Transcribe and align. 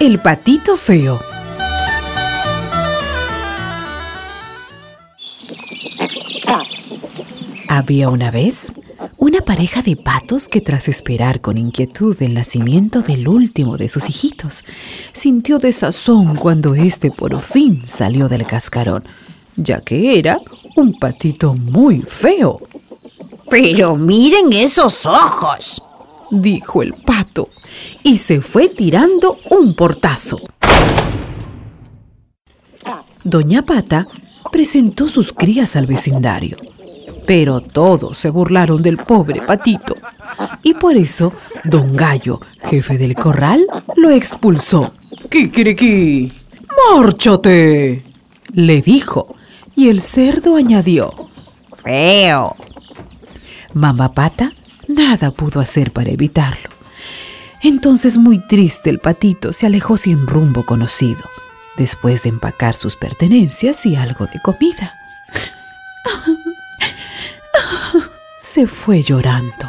El 0.00 0.20
patito 0.20 0.76
feo. 0.76 1.18
Había 7.68 8.08
una 8.08 8.30
vez 8.30 8.72
una 9.16 9.40
pareja 9.40 9.82
de 9.82 9.96
patos 9.96 10.46
que 10.46 10.60
tras 10.60 10.86
esperar 10.86 11.40
con 11.40 11.58
inquietud 11.58 12.16
el 12.22 12.34
nacimiento 12.34 13.02
del 13.02 13.26
último 13.26 13.76
de 13.76 13.88
sus 13.88 14.08
hijitos, 14.08 14.64
sintió 15.12 15.58
desazón 15.58 16.36
cuando 16.36 16.76
éste 16.76 17.10
por 17.10 17.40
fin 17.42 17.84
salió 17.84 18.28
del 18.28 18.46
cascarón, 18.46 19.02
ya 19.56 19.80
que 19.80 20.16
era 20.16 20.38
un 20.76 20.96
patito 20.96 21.54
muy 21.54 22.02
feo. 22.02 22.60
Pero 23.50 23.96
miren 23.96 24.52
esos 24.52 25.06
ojos, 25.06 25.82
dijo 26.30 26.84
el 26.84 26.94
pato, 26.94 27.48
y 28.02 28.18
se 28.18 28.40
fue 28.40 28.68
tirando 28.68 29.38
un 29.50 29.74
portazo. 29.74 30.38
Doña 33.24 33.62
Pata 33.62 34.06
presentó 34.50 35.08
sus 35.08 35.32
crías 35.32 35.76
al 35.76 35.86
vecindario, 35.86 36.56
pero 37.26 37.60
todos 37.60 38.16
se 38.16 38.30
burlaron 38.30 38.82
del 38.82 38.96
pobre 38.96 39.42
patito, 39.42 39.94
y 40.62 40.74
por 40.74 40.96
eso 40.96 41.32
don 41.64 41.94
Gallo, 41.96 42.40
jefe 42.62 42.96
del 42.96 43.14
corral, 43.14 43.66
lo 43.96 44.10
expulsó. 44.10 44.94
¡Kikiriki! 45.30 46.32
¡Márchate! 46.94 48.04
le 48.52 48.80
dijo, 48.80 49.34
y 49.76 49.88
el 49.88 50.00
cerdo 50.00 50.56
añadió. 50.56 51.12
Feo. 51.84 52.56
Mamá 53.74 54.12
Pata 54.12 54.52
nada 54.88 55.30
pudo 55.30 55.60
hacer 55.60 55.92
para 55.92 56.10
evitarlo. 56.10 56.67
Entonces, 57.62 58.18
muy 58.18 58.38
triste, 58.38 58.90
el 58.90 58.98
patito 59.00 59.52
se 59.52 59.66
alejó 59.66 59.96
sin 59.96 60.26
rumbo 60.26 60.64
conocido, 60.64 61.22
después 61.76 62.22
de 62.22 62.28
empacar 62.30 62.76
sus 62.76 62.94
pertenencias 62.96 63.84
y 63.86 63.96
algo 63.96 64.26
de 64.26 64.40
comida. 64.40 64.92
Se 68.38 68.66
fue 68.66 69.02
llorando. 69.02 69.68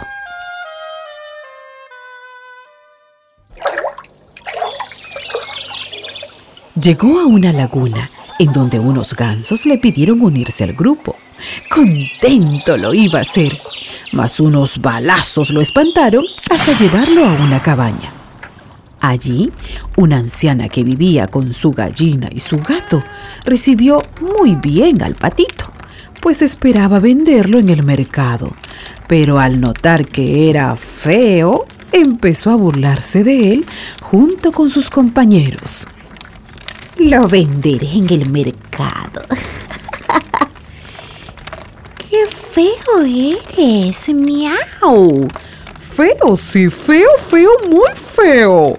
Llegó 6.82 7.20
a 7.20 7.26
una 7.26 7.52
laguna 7.52 8.10
en 8.40 8.54
donde 8.54 8.80
unos 8.80 9.14
gansos 9.14 9.66
le 9.66 9.78
pidieron 9.78 10.22
unirse 10.22 10.64
al 10.64 10.74
grupo. 10.74 11.18
Contento 11.70 12.78
lo 12.78 12.94
iba 12.94 13.20
a 13.20 13.24
hacer, 13.24 13.60
mas 14.12 14.40
unos 14.40 14.80
balazos 14.82 15.52
lo 15.52 15.62
espantaron 15.62 16.26
hasta 16.50 16.76
llevarlo 16.78 17.26
a 17.26 17.34
una 17.34 17.62
cabaña. 17.62 18.14
Allí, 19.02 19.52
una 19.96 20.18
anciana 20.18 20.68
que 20.68 20.84
vivía 20.84 21.28
con 21.28 21.54
su 21.54 21.72
gallina 21.72 22.28
y 22.32 22.42
su 22.42 22.60
gato 22.60 23.04
recibió 23.46 24.04
muy 24.22 24.56
bien 24.56 25.02
al 25.02 25.16
patito, 25.16 25.66
pues 26.22 26.42
esperaba 26.42 27.00
venderlo 27.00 27.60
en 27.60 27.70
el 27.70 27.84
mercado, 27.84 28.54
pero 29.08 29.40
al 29.40 29.62
notar 29.62 30.06
que 30.06 30.50
era 30.50 30.76
feo, 30.76 31.66
empezó 31.92 32.52
a 32.52 32.56
burlarse 32.56 33.24
de 33.24 33.54
él 33.54 33.66
junto 34.02 34.52
con 34.52 34.70
sus 34.70 34.90
compañeros. 34.90 35.88
Lo 36.98 37.28
venderé 37.28 37.90
en 37.94 38.10
el 38.12 38.30
mercado. 38.30 39.22
Feo 42.52 43.02
eres! 43.06 44.10
¡Miau! 44.10 45.28
Feo, 45.80 46.36
sí, 46.36 46.70
feo, 46.70 47.10
feo, 47.18 47.52
muy 47.70 47.90
feo. 47.96 48.78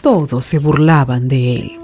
Todos 0.00 0.44
se 0.44 0.58
burlaban 0.58 1.28
de 1.28 1.56
él. 1.56 1.80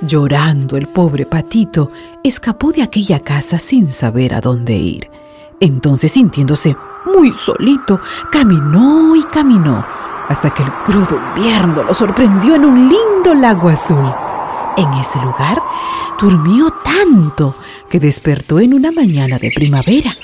Llorando 0.00 0.76
el 0.76 0.88
pobre 0.88 1.26
patito, 1.26 1.90
escapó 2.24 2.72
de 2.72 2.82
aquella 2.82 3.20
casa 3.20 3.58
sin 3.58 3.90
saber 3.90 4.34
a 4.34 4.40
dónde 4.40 4.74
ir. 4.74 5.10
Entonces, 5.60 6.12
sintiéndose 6.12 6.76
muy 7.06 7.32
solito, 7.32 8.00
caminó 8.30 9.14
y 9.14 9.22
caminó 9.24 9.84
hasta 10.28 10.52
que 10.52 10.62
el 10.62 10.72
crudo 10.84 11.18
invierno 11.36 11.82
lo 11.82 11.94
sorprendió 11.94 12.56
en 12.56 12.64
un 12.64 12.88
lindo 12.88 13.34
lago 13.34 13.68
azul. 13.68 14.12
En 14.76 14.92
ese 14.94 15.18
lugar 15.20 15.62
durmió 16.20 16.70
tanto 16.70 17.56
que 17.90 18.00
despertó 18.00 18.60
en 18.60 18.74
una 18.74 18.90
mañana 18.90 19.38
de 19.38 19.50
primavera, 19.50 20.16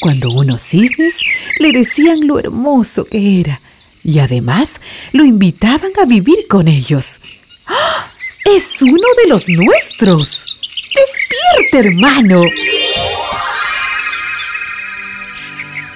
cuando 0.00 0.30
unos 0.30 0.62
cisnes 0.62 1.20
le 1.58 1.72
decían 1.72 2.26
lo 2.26 2.38
hermoso 2.38 3.04
que 3.04 3.40
era 3.40 3.60
y 4.04 4.18
además 4.18 4.80
lo 5.12 5.24
invitaban 5.24 5.92
a 6.00 6.04
vivir 6.04 6.46
con 6.48 6.68
ellos. 6.68 7.20
¡Ah! 7.66 8.12
¡Es 8.44 8.82
uno 8.82 9.08
de 9.22 9.28
los 9.28 9.48
nuestros! 9.48 10.54
¡Despierta, 10.94 11.88
hermano! 11.88 12.42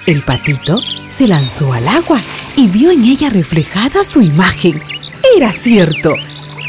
El 0.07 0.23
patito 0.23 0.81
se 1.09 1.27
lanzó 1.27 1.71
al 1.71 1.87
agua 1.87 2.19
y 2.55 2.67
vio 2.67 2.89
en 2.89 3.05
ella 3.05 3.29
reflejada 3.29 4.03
su 4.03 4.23
imagen. 4.23 4.81
Era 5.37 5.51
cierto, 5.51 6.15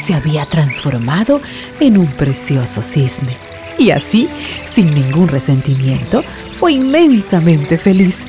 se 0.00 0.15
había 0.15 0.47
transformado 0.47 1.41
en 1.78 1.99
un 1.99 2.06
precioso 2.06 2.83
cisne. 2.83 3.37
Y 3.78 3.91
así, 3.91 4.28
sin 4.66 4.94
ningún 4.94 5.28
resentimiento, 5.28 6.25
fue 6.59 6.72
inmensamente 6.72 7.78
feliz, 7.78 8.25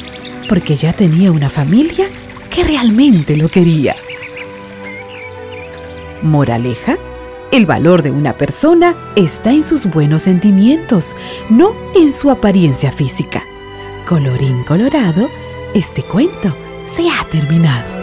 porque 0.47 0.75
ya 0.75 0.93
tenía 0.93 1.31
una 1.31 1.49
familia 1.49 2.05
que 2.49 2.63
realmente 2.63 3.35
lo 3.35 3.49
quería. 3.49 3.95
Moraleja, 6.21 6.97
el 7.51 7.65
valor 7.65 8.01
de 8.01 8.11
una 8.11 8.37
persona 8.37 8.95
está 9.15 9.51
en 9.51 9.63
sus 9.63 9.87
buenos 9.87 10.23
sentimientos, 10.23 11.15
no 11.49 11.75
en 11.95 12.13
su 12.13 12.29
apariencia 12.29 12.91
física. 12.91 13.43
Colorín 14.07 14.63
colorado, 14.63 15.29
este 15.73 16.03
cuento 16.03 16.55
se 16.85 17.09
ha 17.09 17.27
terminado. 17.29 18.00